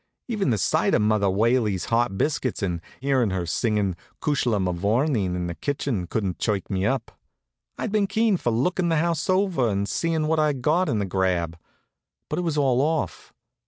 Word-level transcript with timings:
Even 0.27 0.49
the 0.49 0.57
sight 0.57 0.95
of 0.95 1.01
Mother 1.03 1.29
Whaley's 1.29 1.85
hot 1.93 2.17
biscuits 2.17 2.63
and 2.63 2.81
hearin' 3.01 3.29
her 3.29 3.45
singin' 3.45 3.95
"Cushla 4.19 4.59
Mavourneen" 4.59 5.35
in 5.35 5.45
the 5.45 5.53
kitchen 5.53 6.07
couldn't 6.07 6.39
chirk 6.39 6.71
me 6.71 6.87
up. 6.87 7.11
I'd 7.77 7.91
been 7.91 8.07
keen 8.07 8.35
for 8.37 8.49
lookin' 8.49 8.89
the 8.89 8.95
house 8.97 9.29
over 9.29 9.69
and 9.69 9.87
seein' 9.87 10.25
what 10.25 10.39
I'd 10.39 10.63
got 10.63 10.89
in 10.89 10.97
the 10.97 11.05
grab; 11.05 11.55
but 12.29 12.39
it 12.39 12.41
was 12.41 12.57
all 12.57 12.81
off. 12.81 13.31